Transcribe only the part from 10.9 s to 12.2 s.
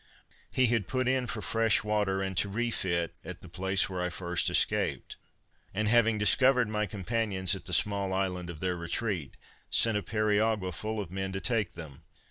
of men to take them.